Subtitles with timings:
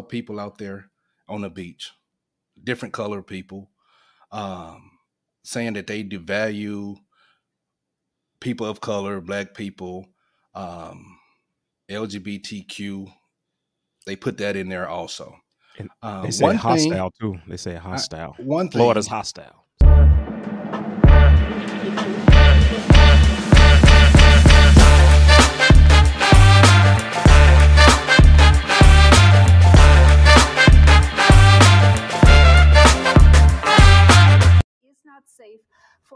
[0.00, 0.90] people out there
[1.28, 1.92] on the beach,
[2.64, 3.68] different color people,
[4.30, 4.92] um,
[5.44, 6.96] saying that they devalue
[8.40, 10.06] people of color, black people,
[10.54, 11.18] um,
[11.90, 13.12] LGBTQ.
[14.06, 15.36] They put that in there also.
[15.78, 17.40] And Uh, they say hostile thing, too.
[17.46, 18.34] They say hostile.
[18.38, 19.61] one thing, Florida's hostile.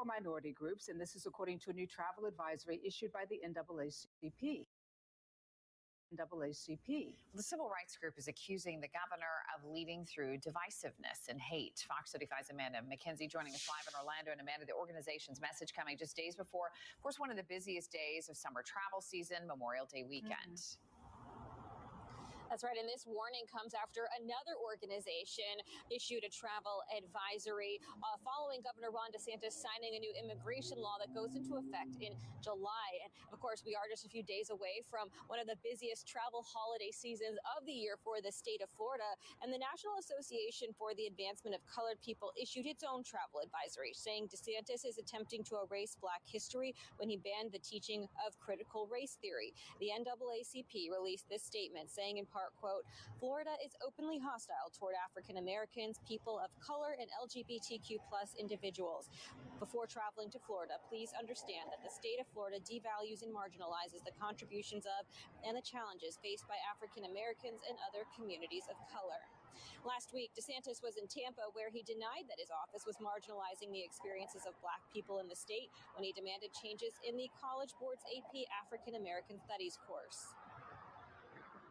[0.06, 4.66] Minority groups, and this is according to a new travel advisory issued by the NAACP.
[6.14, 7.14] NAACP.
[7.34, 11.84] The civil rights group is accusing the governor of leading through divisiveness and hate.
[11.88, 14.30] Fox 35's Amanda McKenzie joining us live in Orlando.
[14.30, 17.90] And Amanda, the organization's message coming just days before, of course, one of the busiest
[17.90, 20.54] days of summer travel season, Memorial Day weekend.
[20.54, 20.85] Mm-hmm.
[22.46, 22.78] That's right.
[22.78, 25.58] And this warning comes after another organization
[25.90, 31.10] issued a travel advisory uh, following Governor Ron DeSantis signing a new immigration law that
[31.10, 33.02] goes into effect in July.
[33.02, 36.06] And of course, we are just a few days away from one of the busiest
[36.06, 39.06] travel holiday seasons of the year for the state of Florida.
[39.42, 43.90] And the National Association for the Advancement of Colored People issued its own travel advisory,
[43.90, 48.86] saying DeSantis is attempting to erase Black history when he banned the teaching of critical
[48.86, 49.50] race theory.
[49.82, 52.26] The NAACP released this statement saying, in
[52.60, 52.84] quote,
[53.16, 59.08] Florida is openly hostile toward African Americans, people of color, and LGBTQ plus individuals.
[59.56, 64.12] Before traveling to Florida, please understand that the state of Florida devalues and marginalizes the
[64.20, 65.08] contributions of
[65.48, 69.24] and the challenges faced by African Americans and other communities of color.
[69.86, 73.80] Last week, DeSantis was in Tampa where he denied that his office was marginalizing the
[73.80, 78.04] experiences of black people in the state when he demanded changes in the College Board's
[78.10, 80.34] AP African American Studies course.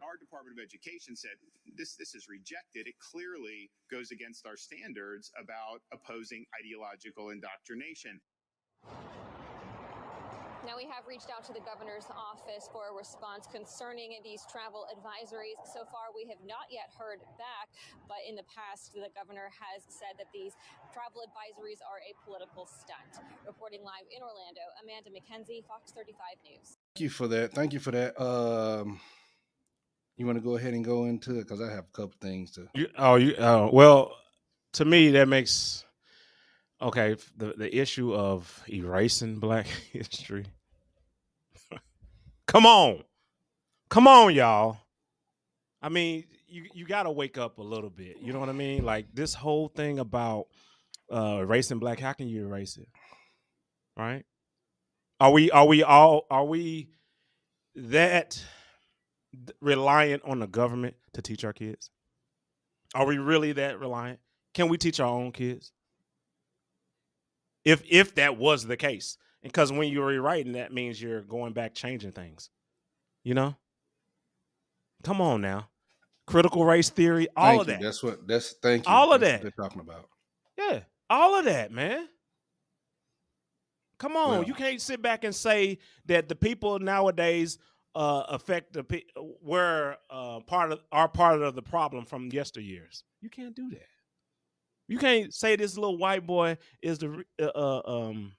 [0.06, 1.34] Our Department of Education said
[1.74, 2.86] this this is rejected.
[2.86, 8.22] It clearly goes against our standards about opposing ideological indoctrination.
[10.64, 14.82] Now, we have reached out to the governor's office for a response concerning these travel
[14.90, 15.62] advisories.
[15.62, 17.70] So far, we have not yet heard back,
[18.10, 20.58] but in the past, the governor has said that these
[20.90, 23.22] travel advisories are a political stunt.
[23.46, 26.82] Reporting live in Orlando, Amanda McKenzie, Fox 35 News.
[26.98, 27.54] Thank you for that.
[27.54, 28.18] Thank you for that.
[28.18, 28.98] Um,
[30.16, 32.52] you want to go ahead and go into it because I have a couple things
[32.52, 32.68] to.
[32.74, 33.34] You, oh, you.
[33.38, 34.16] Oh, well,
[34.74, 35.84] to me, that makes
[36.80, 37.16] okay.
[37.36, 40.46] The the issue of erasing Black history.
[42.46, 43.02] Come on,
[43.90, 44.78] come on, y'all.
[45.82, 48.18] I mean, you you got to wake up a little bit.
[48.22, 48.84] You know what I mean?
[48.84, 50.46] Like this whole thing about
[51.12, 52.00] uh erasing Black.
[52.00, 52.88] How can you erase it?
[53.96, 54.24] Right?
[55.20, 56.90] Are we are we all are we
[57.74, 58.42] that
[59.32, 61.90] d- reliant on the government to teach our kids?
[62.94, 64.20] Are we really that reliant?
[64.54, 65.72] Can we teach our own kids?
[67.64, 71.74] If if that was the case, because when you're rewriting, that means you're going back,
[71.74, 72.50] changing things.
[73.24, 73.56] You know.
[75.02, 75.68] Come on now,
[76.26, 77.72] critical race theory, all Thank of you.
[77.74, 77.82] that.
[77.82, 78.26] That's what.
[78.26, 78.92] That's thank you.
[78.92, 79.42] All of That's that.
[79.56, 80.08] they're talking about.
[80.58, 82.08] Yeah, all of that, man.
[83.98, 87.58] Come on, Well- you can't sit back and say that the people nowadays
[87.96, 89.02] uh, affect the pe-
[89.42, 93.02] were uh, part of are part of the problem from yesteryears.
[93.22, 93.88] You can't do that.
[94.86, 98.32] You can't say this little white boy is the uh, uh, um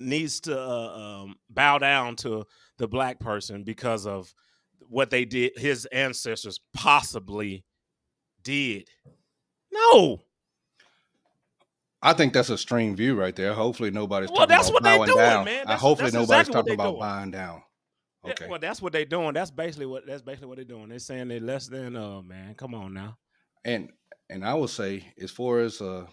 [0.00, 2.44] needs to uh, um, bow down to
[2.78, 4.32] the black person because of
[4.88, 7.64] what they did, his ancestors possibly
[8.42, 8.88] did.
[9.72, 10.22] No,
[12.00, 13.54] I think that's a extreme view right there.
[13.54, 15.44] Hopefully nobody's Well, talking that's about what bowing doing, down.
[15.44, 15.58] man.
[15.58, 17.00] That's- hopefully nobody's exactly talking about doing.
[17.00, 17.62] buying down.
[18.24, 18.46] Yeah, Okay.
[18.48, 19.34] well, that's what they're doing.
[19.34, 20.88] That's basically what that's basically what they're doing.
[20.88, 22.54] They're saying they're less than uh man.
[22.54, 23.18] Come on now.
[23.64, 23.90] and
[24.30, 26.06] and I will say, as far as uh,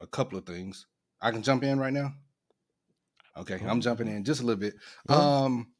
[0.00, 0.86] a couple of things,
[1.22, 2.12] I can jump in right now.
[3.36, 4.74] Okay, I'm jumping in just a little bit.
[5.08, 5.72] Um,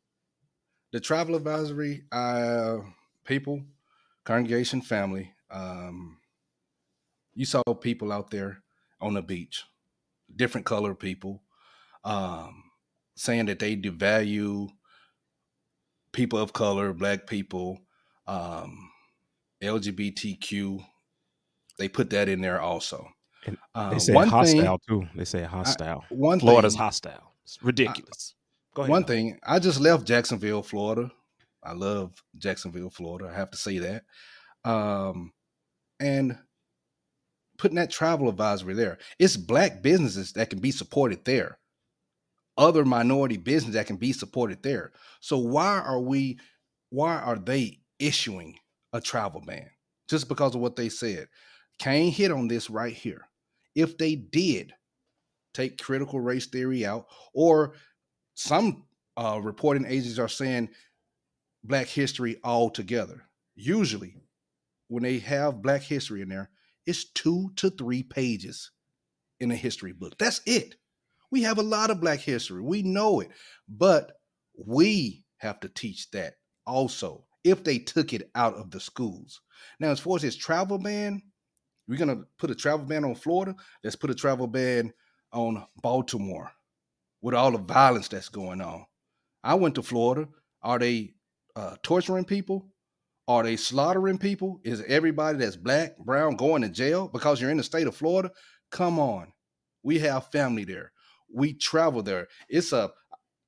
[0.92, 2.78] the travel advisory, uh,
[3.24, 3.62] people,
[4.24, 5.34] congregation, family.
[5.50, 6.16] Um,
[7.34, 8.62] you saw people out there
[9.02, 9.64] on the beach,
[10.34, 11.42] different color people,
[12.04, 12.62] um,
[13.16, 14.70] saying that they devalue
[16.12, 17.78] people of color, black people,
[18.26, 18.90] um,
[19.62, 20.84] LGBTQ.
[21.78, 23.08] They put that in there also.
[23.46, 25.08] And Uh, They say one hostile thing, too.
[25.16, 26.04] They say hostile.
[26.10, 27.34] one Florida's thing, hostile.
[27.44, 28.34] It's ridiculous.
[28.74, 28.90] Go ahead.
[28.90, 29.38] one thing.
[29.42, 31.10] I just left Jacksonville, Florida.
[31.62, 33.28] I love Jacksonville, Florida.
[33.32, 34.04] I have to say that.
[34.64, 35.32] Um,
[36.00, 36.38] and
[37.58, 41.58] putting that travel advisory there, it's black businesses that can be supported there.
[42.56, 44.92] Other minority business that can be supported there.
[45.20, 46.38] So why are we?
[46.90, 48.58] Why are they issuing
[48.92, 49.70] a travel ban?
[50.12, 51.26] just because of what they said.
[51.78, 53.28] Kane hit on this right here.
[53.74, 54.74] If they did
[55.54, 57.74] take critical race theory out, or
[58.34, 58.84] some
[59.16, 60.68] uh, reporting agencies are saying
[61.64, 63.22] Black history altogether.
[63.54, 64.16] Usually,
[64.88, 66.50] when they have Black history in there,
[66.86, 68.70] it's two to three pages
[69.40, 70.18] in a history book.
[70.18, 70.74] That's it.
[71.32, 72.60] We have a lot of Black history.
[72.60, 73.30] We know it,
[73.66, 74.12] but
[74.54, 76.34] we have to teach that
[76.66, 79.40] also if they took it out of the schools.
[79.80, 81.22] Now, as far as this travel ban,
[81.88, 83.56] we're gonna put a travel ban on Florida.
[83.82, 84.92] Let's put a travel ban
[85.32, 86.52] on Baltimore
[87.22, 88.84] with all the violence that's going on.
[89.42, 90.28] I went to Florida.
[90.62, 91.14] Are they
[91.56, 92.68] uh, torturing people?
[93.26, 94.60] Are they slaughtering people?
[94.64, 98.30] Is everybody that's black, brown going to jail because you're in the state of Florida?
[98.70, 99.32] Come on.
[99.82, 100.92] We have family there.
[101.34, 102.28] We travel there.
[102.48, 102.92] It's a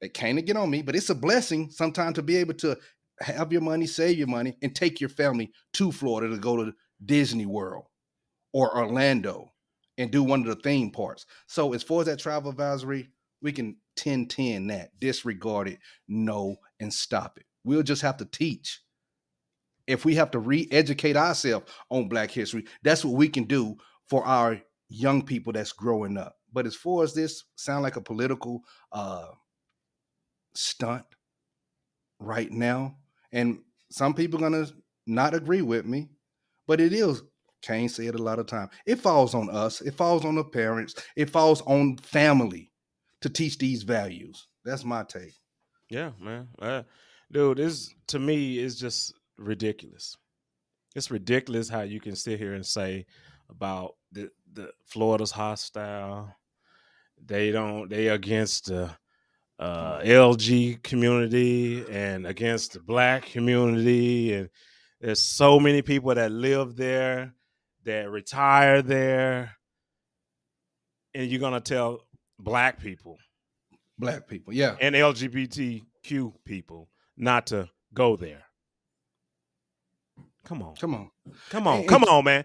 [0.01, 2.77] it can't get on me, but it's a blessing sometimes to be able to
[3.21, 6.73] have your money, save your money, and take your family to Florida to go to
[7.05, 7.85] Disney World
[8.53, 9.53] or Orlando
[9.97, 11.27] and do one of the theme parks.
[11.47, 13.09] So as far as that travel advisory,
[13.41, 15.79] we can 10 10 that, disregard it,
[16.09, 17.45] no, and stop it.
[17.65, 18.81] We'll just have to teach.
[19.87, 23.77] If we have to re educate ourselves on Black history, that's what we can do
[24.09, 26.37] for our young people that's growing up.
[26.55, 28.63] But as far as this sound like a political
[28.93, 29.27] uh,
[30.55, 31.05] stunt
[32.21, 32.97] right now,
[33.33, 33.59] and
[33.91, 34.67] some people gonna
[35.07, 36.09] not agree with me,
[36.67, 37.23] but it is.
[37.61, 38.69] Kane said a lot of time.
[38.87, 39.81] It falls on us.
[39.81, 40.95] It falls on the parents.
[41.17, 42.71] It falls on family
[43.23, 44.49] to teach these values.
[44.65, 45.35] That's my take.
[45.89, 46.49] Yeah, man.
[46.59, 46.83] Uh,
[47.33, 50.17] dude, this to me is just ridiculous.
[50.95, 53.07] It's ridiculous how you can sit here and say
[53.49, 56.35] about the the Florida's hostile.
[57.25, 57.89] They don't.
[57.89, 58.91] They against the
[59.59, 64.49] uh, LG community and against the black community, and
[65.01, 67.35] there's so many people that live there,
[67.85, 69.57] that retire there,
[71.15, 72.01] and you're gonna tell
[72.39, 73.19] black people,
[73.99, 78.43] black people, yeah, and LGBTQ people not to go there.
[80.45, 81.11] Come on, come on,
[81.49, 82.45] come on, come on, man.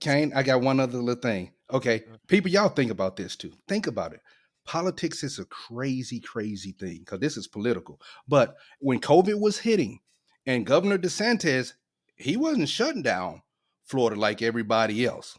[0.00, 1.52] Kane, I got one other little thing.
[1.72, 2.16] Okay, uh.
[2.28, 3.52] people, y'all think about this too.
[3.68, 4.20] Think about it.
[4.64, 8.00] Politics is a crazy, crazy thing because this is political.
[8.26, 10.00] But when COVID was hitting,
[10.46, 11.72] and Governor DeSantis,
[12.16, 13.42] he wasn't shutting down
[13.84, 15.38] Florida like everybody else.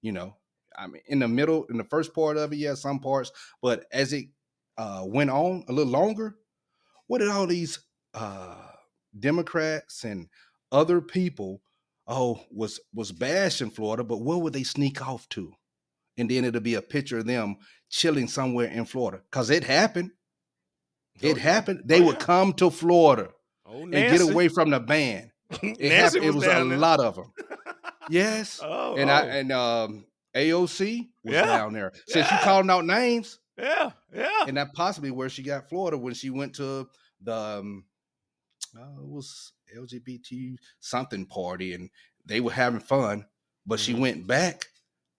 [0.00, 0.36] You know,
[0.76, 3.32] I mean, in the middle, in the first part of it, yeah, some parts,
[3.62, 4.26] but as it
[4.76, 6.36] uh, went on a little longer,
[7.06, 7.80] what did all these
[8.12, 8.56] uh,
[9.18, 10.28] Democrats and
[10.72, 11.62] other people,
[12.06, 15.52] oh, was was bashed bashing Florida, but where would they sneak off to?
[16.16, 17.56] And then it'll be a picture of them
[17.90, 20.12] chilling somewhere in Florida because it happened.
[21.22, 21.82] Oh, it happened.
[21.84, 23.30] They oh, would come to Florida
[23.66, 25.30] oh, and get away from the ban.
[25.62, 26.24] It happened.
[26.24, 26.78] Was it was a there.
[26.78, 27.32] lot of them.
[28.10, 28.60] yes.
[28.62, 29.30] Oh, and I oh.
[29.30, 31.44] and um AOC was yeah.
[31.44, 31.92] down there.
[32.08, 32.38] Since yeah.
[32.38, 33.38] you calling out names.
[33.56, 34.44] Yeah, yeah.
[34.48, 36.88] And that possibly where she got Florida when she went to
[37.22, 37.84] the um,
[38.76, 41.90] uh, it was LGBT something party and
[42.26, 43.24] they were having fun,
[43.66, 43.84] but mm-hmm.
[43.84, 44.66] she went back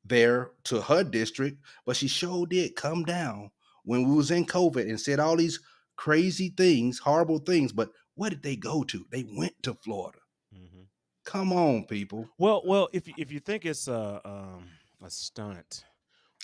[0.03, 3.51] there to her district, but she sure did come down
[3.83, 5.59] when we was in COVID and said all these
[5.95, 7.71] crazy things, horrible things.
[7.71, 9.05] But what did they go to?
[9.11, 10.19] They went to Florida.
[10.55, 10.83] Mm-hmm.
[11.25, 12.29] Come on, people.
[12.37, 14.65] Well, well, if if you think it's a um,
[15.03, 15.83] a stunt.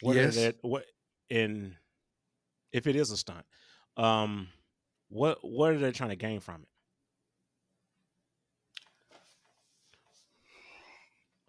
[0.01, 0.37] What yes.
[0.37, 0.85] It, what
[1.29, 1.75] in
[2.71, 3.45] if it is a stunt,
[3.97, 4.47] um,
[5.09, 6.67] what what are they trying to gain from it?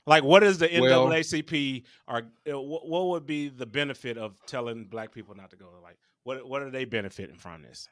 [0.07, 1.85] Like, what is the NAACP?
[2.09, 5.67] Or uh, what would be the benefit of telling black people not to go?
[5.83, 7.89] Like, what what are they benefiting from this?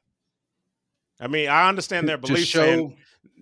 [1.20, 2.94] I mean, I understand their belief show...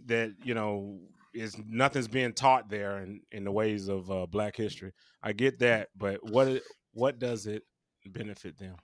[0.07, 0.99] that you know
[1.35, 4.93] is nothing's being taught there in, in the ways of uh, Black history.
[5.23, 7.65] I get that, but what what does it
[8.07, 8.77] benefit them?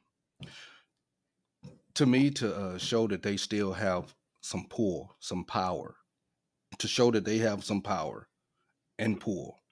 [1.95, 5.97] To me, to uh, show that they still have some pull, some power,
[6.79, 8.29] to show that they have some power
[8.99, 9.63] and pull.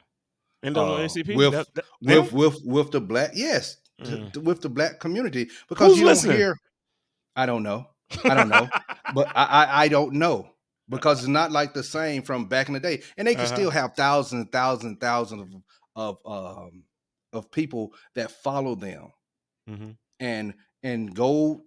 [0.64, 4.32] NAACP uh, with, that, that, with with with the black yes mm.
[4.32, 6.56] to, with the black community because Who's you don't hear.
[7.34, 7.86] I don't know.
[8.24, 8.68] I don't know,
[9.14, 10.52] but I, I I don't know
[10.88, 13.02] because it's not like the same from back in the day.
[13.16, 13.54] And they can uh-huh.
[13.54, 15.54] still have thousands and thousands and thousands
[15.96, 16.84] of of um
[17.32, 19.08] of people that follow them
[19.68, 19.90] mm-hmm.
[20.20, 21.62] and and go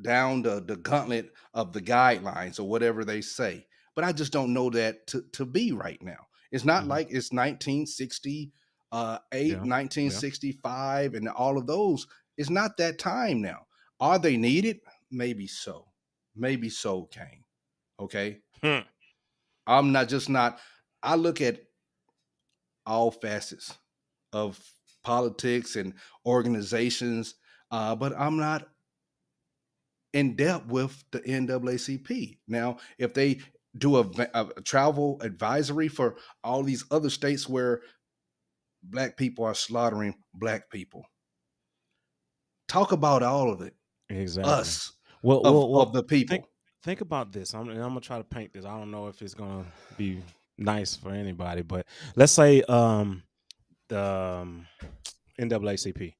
[0.00, 3.66] down the the gauntlet of the guidelines or whatever they say.
[3.94, 6.26] But I just don't know that to, to be right now.
[6.54, 6.90] It's not mm-hmm.
[6.90, 8.52] like it's 1968,
[8.92, 9.54] uh, yeah.
[9.56, 11.18] 1965, yeah.
[11.18, 12.06] and all of those.
[12.38, 13.66] It's not that time now.
[13.98, 14.78] Are they needed?
[15.10, 15.86] Maybe so.
[16.36, 17.42] Maybe so, Kane.
[17.98, 18.38] Okay.
[18.62, 18.86] Hmm.
[19.66, 20.60] I'm not just not.
[21.02, 21.58] I look at
[22.86, 23.76] all facets
[24.32, 24.60] of
[25.02, 25.94] politics and
[26.24, 27.34] organizations,
[27.72, 28.68] uh, but I'm not
[30.12, 32.38] in depth with the NAACP.
[32.46, 33.40] Now, if they
[33.76, 37.80] do a, a, travel advisory for all these other states where
[38.82, 41.04] black people are slaughtering black people,
[42.68, 43.74] talk about all of it.
[44.10, 44.52] Exactly.
[44.52, 46.36] Us, well, of, well, well, of the people.
[46.36, 46.46] Think,
[46.82, 47.54] think about this.
[47.54, 48.64] I'm, I'm gonna try to paint this.
[48.64, 49.64] I don't know if it's gonna
[49.96, 50.22] be
[50.58, 53.22] nice for anybody, but let's say um,
[53.88, 54.66] the um,
[55.40, 56.14] NAACP.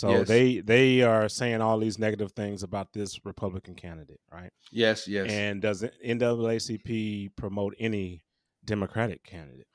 [0.00, 0.28] So Yes.
[0.28, 4.50] they they are saying all these negative things about this Republican candidate, right?
[4.72, 5.30] yes, yes.
[5.30, 8.22] And does NAACP promote any
[8.64, 9.66] Democratic candidate?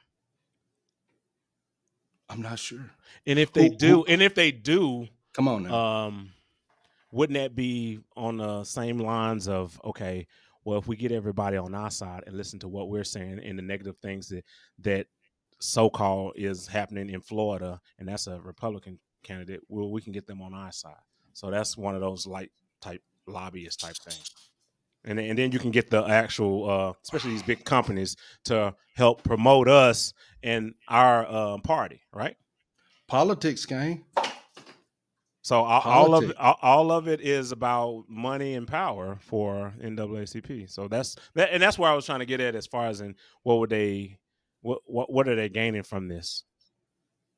[2.27, 2.89] I'm not sure.
[3.27, 5.75] And if they Who- do, who- and if they do, Come on now.
[6.07, 6.31] um,
[7.11, 10.25] wouldn't that be on the same lines of okay?
[10.63, 13.59] Well, if we get everybody on our side and listen to what we're saying and
[13.59, 14.43] the negative things that
[14.79, 15.05] that
[15.59, 20.25] so called is happening in Florida, and that's a Republican candidate, well, we can get
[20.27, 20.93] them on our side.
[21.33, 22.51] So that's one of those light
[22.81, 24.29] type lobbyist type things.
[25.03, 28.15] And, then- and then you can get the actual, uh, especially these big companies,
[28.45, 32.37] to help promote us and our uh, party, right?
[33.07, 34.05] Politics game.
[35.43, 40.71] So all, all of all, all of it is about money and power for NAACP.
[40.71, 42.99] So that's that, and that's where I was trying to get at as far as
[43.01, 44.17] in what would they,
[44.61, 46.43] what what what are they gaining from this?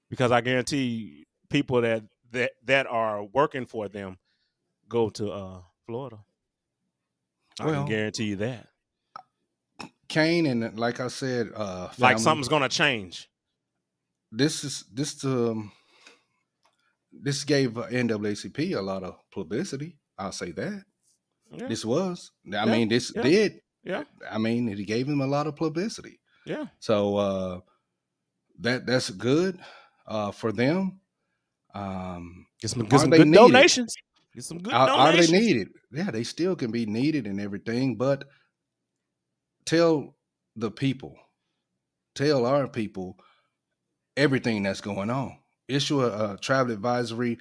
[0.09, 4.17] Because I guarantee people that that that are working for them
[4.89, 6.19] go to uh Florida.
[7.59, 8.67] I Well, can guarantee you that.
[10.07, 13.29] Kane and like I said, uh, Like something's gonna change.
[14.31, 15.71] This is this um
[17.11, 19.97] this gave uh, NAACP a lot of publicity.
[20.17, 20.83] I'll say that.
[21.51, 22.31] Yeah, This was.
[22.45, 23.21] I Yeah, mean, this yeah.
[23.21, 23.61] did.
[23.83, 26.19] yeah, I mean, it gave him a lot of publicity.
[26.45, 26.65] yeah.
[26.79, 27.59] So uh
[28.59, 29.59] that that's good
[30.05, 30.99] uh for them.
[31.73, 33.95] Um Get some, get some good donations.
[34.33, 35.69] Get some good are, are they needed?
[35.91, 38.25] Yeah, they still can be needed and everything, but
[39.65, 40.15] tell
[40.55, 41.15] the people,
[42.15, 43.17] tell our people
[44.15, 45.37] everything that's going on.
[45.67, 47.37] Issue a, a travel advisory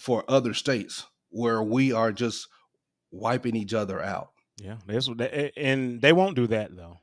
[0.00, 2.48] for other states where we are just
[3.12, 4.30] wiping each other out.
[4.56, 6.98] Yeah, that's what they, and they won't do that though,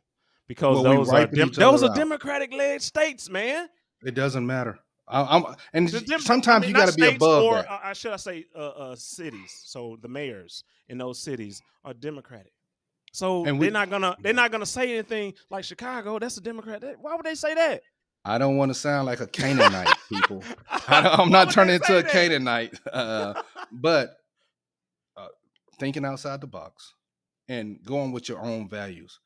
[0.47, 1.95] because Well, those are dem- those are.
[1.95, 3.69] Democratic led states, man.
[4.03, 4.79] It doesn't matter.
[5.09, 7.69] I, I'm and sometimes I mean, you got to be above or, that.
[7.71, 9.59] uh, uh, should I say, uh, uh, cities.
[9.65, 12.53] So the mayors in those cities are Democratic.
[13.11, 16.19] So And we- they're not gonna they're not gonna say anything like Chicago.
[16.19, 16.81] That's a Democrat.
[16.81, 17.81] That- Why would they say that?
[18.23, 20.43] I don't want to sound like a Canaanite, people.
[20.87, 22.11] I don't, I'm not turning into a that?
[22.11, 24.11] Canaanite, uh, but
[25.17, 25.27] uh,
[25.79, 26.93] thinking outside the box
[27.47, 29.19] and going with your own values.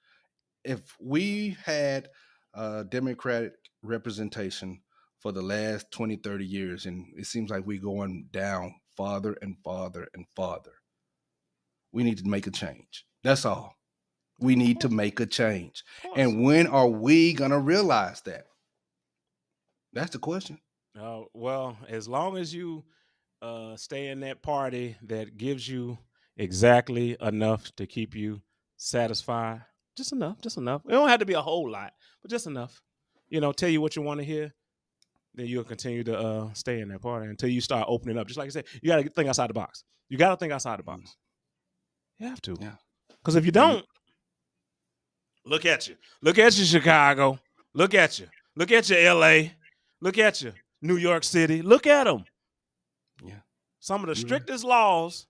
[0.63, 2.08] If we had
[2.54, 4.80] uh, Democratic representation
[5.24, 9.56] for the last 20, 30 years, and it seems like we're going down farther and
[9.63, 10.74] farther and farther,
[11.94, 13.06] we need to make a change.
[13.24, 13.77] That's all.
[14.42, 15.86] We need to make a change.
[16.18, 18.48] And when are we going to realize that?
[19.94, 20.60] That's the question.
[21.00, 22.84] Uh, well, as long as you
[23.42, 25.98] uh, stay in that party that gives you
[26.36, 28.42] exactly enough to keep you
[28.75, 29.62] satisfied,
[29.96, 30.82] just enough, just enough.
[30.86, 32.82] It don't have to be a whole lot, but just enough.
[33.30, 34.53] You know, tell you what you want to hear,
[35.36, 38.28] then you'll continue to uh, stay in that party until you start opening up.
[38.28, 39.84] Just like I said, you got to think outside the box.
[40.10, 41.16] You got to think outside the box.
[42.20, 42.56] You have to.
[42.60, 42.75] Yeah.
[43.10, 43.86] Because if you don't,
[45.46, 45.96] look at you.
[46.22, 47.40] Look at you, Chicago.
[47.74, 48.28] Look at you.
[48.56, 49.50] Look at you, LA.
[50.02, 51.62] Look at you, New York City.
[51.62, 52.25] Look at them.
[53.24, 53.40] Yeah.
[53.80, 54.25] Some of the Mhm.
[54.25, 55.28] strictest laws,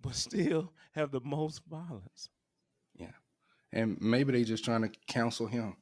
[0.00, 2.28] but still have the most violence.
[2.94, 3.12] Yeah.
[3.72, 5.76] And maybe they just trying to counsel him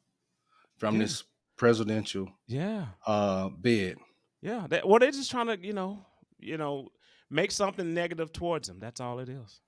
[0.76, 1.02] from Yeah.
[1.02, 1.24] this
[1.60, 2.86] presidential Yeah.
[3.06, 3.98] uh bid.
[4.40, 4.66] Yeah.
[4.70, 6.06] That, well, they're just trying to, you know,
[6.38, 6.88] you know,
[7.28, 8.78] make something negative towards them.
[8.80, 9.60] That's all it is.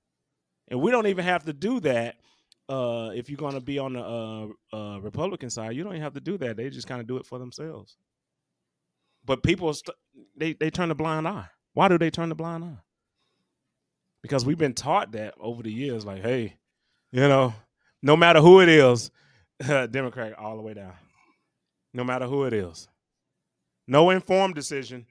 [0.69, 2.15] And we don't even have to do that.
[2.67, 6.01] Uh, if you're going to be on the uh, uh, Republican side, you don't even
[6.01, 6.57] have to do that.
[6.57, 7.95] They just kind of do it for themselves.
[9.25, 9.95] But people, st-
[10.35, 11.45] they they turn a blind eye.
[11.73, 12.79] Why do they turn the blind eye?
[14.23, 16.05] Because we've been taught that over the years.
[16.05, 16.55] Like, hey,
[17.11, 17.53] you know,
[18.01, 19.11] no matter who it is,
[19.59, 20.93] Democrat all the way down.
[21.93, 22.87] No matter who it is,
[23.87, 25.05] no informed decision,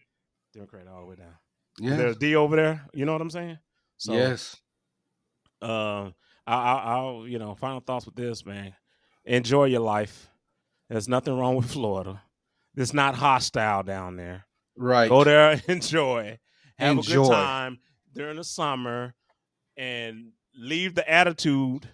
[0.53, 1.35] Democrat all the way down.
[1.79, 1.97] Yeah.
[1.97, 2.87] There's D over there.
[2.93, 3.59] You know what I'm saying?
[3.97, 4.57] So, yes.
[5.61, 6.15] um,
[6.47, 8.75] I, I, I'll you know final thoughts with this man.
[9.25, 10.29] Enjoy your life.
[10.89, 12.23] There's nothing wrong with Florida.
[12.77, 14.47] It's not hostile down there.
[14.77, 15.09] Right.
[15.09, 16.39] Go there, enjoy,
[16.79, 17.79] have a good time
[18.15, 19.15] during the summer,
[19.77, 21.89] and leave the attitude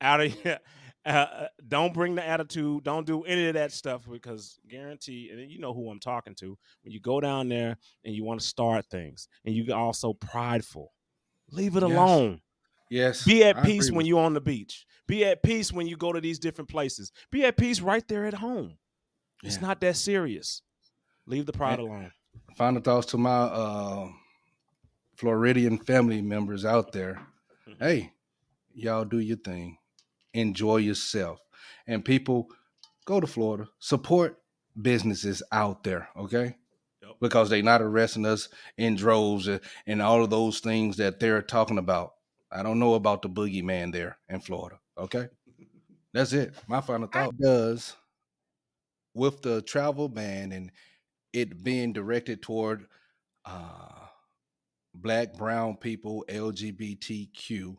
[0.00, 0.58] out of your,
[1.04, 2.84] Uh, uh, don't bring the attitude.
[2.84, 6.56] Don't do any of that stuff because guarantee, and you know who I'm talking to.
[6.82, 10.92] When you go down there and you want to start things, and you also prideful,
[11.50, 11.90] leave it Yes.
[11.92, 12.40] alone.
[12.88, 13.24] Yes.
[13.24, 14.86] Be at I peace when you're on the beach.
[15.08, 17.10] Be at peace when you go to these different places.
[17.30, 18.78] Be at peace right there at home.
[19.42, 20.62] It's not that serious.
[21.26, 22.12] Leave the pride And- alone.
[22.56, 24.08] final thoughts to my uh,
[25.16, 27.26] Floridian family members out there.
[27.68, 27.78] Mhm.
[27.80, 28.12] Hey,
[28.74, 29.78] y'all do your thing.
[30.34, 31.40] Enjoy yourself.
[31.86, 32.48] And people,
[33.04, 33.68] go to Florida.
[33.78, 34.38] Support
[34.80, 36.56] businesses out there, okay?
[37.02, 37.16] Yep.
[37.20, 41.42] Because they're not arresting us in droves and, and all of those things that they're
[41.42, 42.14] talking about.
[42.50, 45.28] I don't know about the boogeyman there in Florida, okay?
[46.12, 46.54] That's it.
[46.68, 47.96] My final thought does
[49.14, 50.70] with the travel ban and
[51.32, 52.86] it being directed toward
[53.44, 54.06] uh,
[54.94, 57.76] black, brown people, LGBTQ.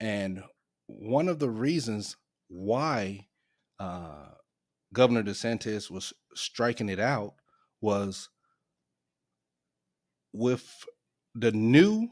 [0.00, 0.42] And
[0.86, 2.16] one of the reasons
[2.48, 3.26] why
[3.78, 4.28] uh,
[4.92, 7.34] Governor DeSantis was striking it out
[7.80, 8.28] was
[10.32, 10.84] with
[11.34, 12.08] the new,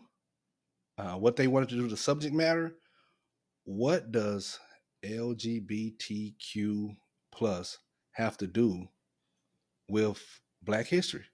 [0.98, 2.76] uh, what they wanted to do, the subject matter.
[3.64, 4.58] What does
[5.04, 6.96] LGBTQ
[7.32, 7.78] plus
[8.12, 8.88] have to do
[9.88, 10.22] with
[10.62, 11.24] Black history?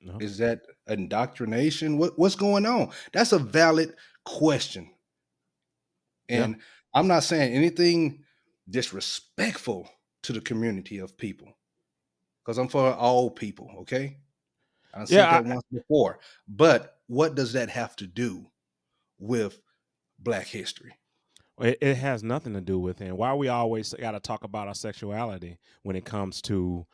[0.00, 0.18] No.
[0.20, 1.96] Is that indoctrination?
[1.96, 2.90] What what's going on?
[3.12, 4.90] That's a valid question.
[6.28, 6.44] Yeah.
[6.44, 6.56] And
[6.94, 8.24] I'm not saying anything
[8.68, 9.88] disrespectful
[10.22, 11.48] to the community of people.
[12.44, 14.18] Because I'm for all people, okay?
[14.92, 16.18] I said Yeah, I- that once before.
[16.48, 18.46] But what does that have to do
[19.18, 19.60] with
[20.18, 20.94] black history?
[21.60, 23.06] It, it has nothing to do with it.
[23.06, 26.86] And why we always got to talk about our sexuality when it comes to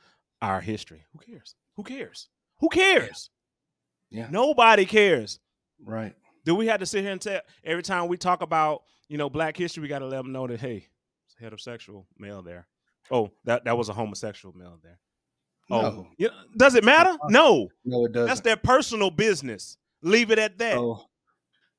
[0.42, 1.04] our history?
[1.12, 1.54] Who cares?
[1.76, 2.28] Who cares?
[2.58, 3.30] Who cares?
[4.10, 4.28] Yeah.
[4.30, 5.38] Nobody cares.
[5.82, 6.14] Right.
[6.44, 9.28] Do we have to sit here and tell every time we talk about you know
[9.30, 10.86] black history, we got to let them know that hey,
[11.26, 12.66] it's a heterosexual male there.
[13.10, 14.98] Oh, that that was a homosexual male there.
[15.70, 16.08] Oh, No.
[16.18, 16.28] yeah.
[16.56, 17.16] Does it matter?
[17.28, 18.26] No, No, it doesn't.
[18.28, 19.76] that's their personal business.
[20.02, 20.74] Leave it at that.
[20.74, 21.04] So,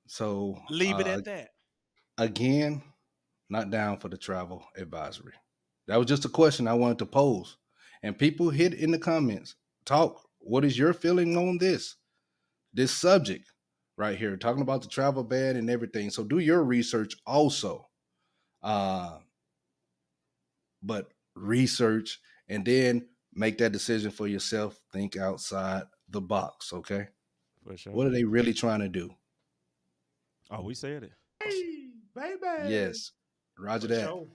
[0.07, 1.49] so Leave it uh, at that.
[2.17, 2.81] again,
[3.49, 5.33] not down for the travel advisory.
[5.87, 7.57] That was just a question I wanted to pose.
[8.03, 10.21] And people hit in the comments, talk.
[10.39, 11.95] What is your feeling on this?
[12.73, 13.51] This subject
[14.01, 16.09] right here, talking about the travel ban and everything.
[16.09, 17.87] So do your research also.
[18.63, 19.19] Uh
[20.83, 24.81] but research and then make that decision for yourself.
[24.91, 27.07] Think outside the box, okay?
[27.63, 27.93] For sure.
[27.93, 29.11] What are they really trying to do?
[30.49, 31.11] Oh, we said it.
[31.43, 32.73] Hey, baby.
[32.73, 33.11] Yes.
[33.57, 34.27] Roger that.